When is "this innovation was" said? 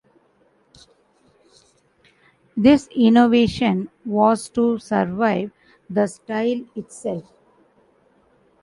2.57-4.49